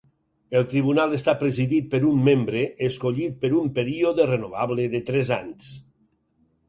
El 0.59 0.63
tribunal 0.69 1.11
està 1.17 1.35
presidit 1.41 1.91
per 1.91 1.99
un 2.11 2.23
membre, 2.29 2.63
escollit 2.87 3.37
per 3.45 3.53
un 3.61 3.69
període 3.79 4.27
renovable 4.33 4.87
de 4.95 5.03
tres 5.11 5.33
anys. 5.41 5.69